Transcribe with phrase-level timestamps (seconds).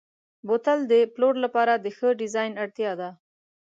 [0.47, 3.09] بوتل د پلور لپاره د ښه ډیزاین اړتیا لري.